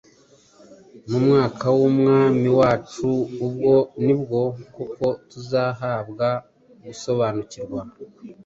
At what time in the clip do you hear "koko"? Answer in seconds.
4.75-5.07